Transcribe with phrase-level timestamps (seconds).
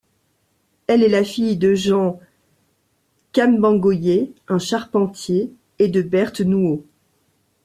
[0.87, 2.19] Elle est la fille de Jean
[3.33, 6.83] Kambangoye, un charpentier, et de Berthe Nouo.